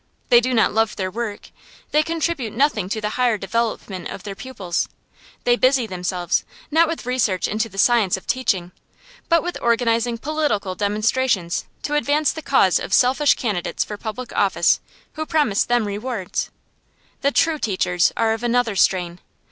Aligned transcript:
They 0.29 0.41
do 0.41 0.51
not 0.51 0.73
love 0.73 0.95
their 0.95 1.11
work. 1.11 1.51
They 1.91 2.01
contribute 2.01 2.53
nothing 2.53 2.89
to 2.89 3.01
the 3.01 3.11
higher 3.21 3.37
development 3.37 4.07
of 4.07 4.23
their 4.23 4.33
pupils. 4.33 4.89
They 5.43 5.55
busy 5.55 5.85
themselves, 5.85 6.43
not 6.71 6.87
with 6.87 7.05
research 7.05 7.47
into 7.47 7.69
the 7.69 7.77
science 7.77 8.17
of 8.17 8.25
teaching, 8.25 8.71
but 9.29 9.43
with 9.43 9.59
organizing 9.61 10.17
political 10.17 10.73
demonstrations 10.73 11.65
to 11.83 11.93
advance 11.93 12.31
the 12.31 12.41
cause 12.41 12.79
of 12.79 12.95
selfish 12.95 13.35
candidates 13.35 13.83
for 13.83 13.95
public 13.95 14.33
office, 14.35 14.79
who 15.13 15.23
promise 15.27 15.63
them 15.65 15.85
rewards. 15.85 16.49
The 17.21 17.29
true 17.31 17.59
teachers 17.59 18.11
are 18.17 18.33
of 18.33 18.41
another 18.41 18.75
strain. 18.75 19.19